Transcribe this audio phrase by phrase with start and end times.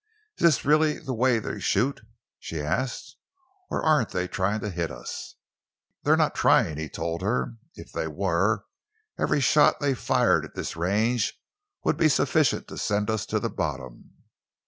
[0.39, 2.01] "Is this really the way that they shoot,"
[2.39, 3.17] she asked,
[3.69, 5.35] "or aren't they trying to hit us?"
[6.01, 7.57] "They are not trying," he told her.
[7.75, 8.65] "If they were,
[9.19, 11.39] every shot they fired at this range
[11.83, 14.13] would be sufficient to send us to the bottom."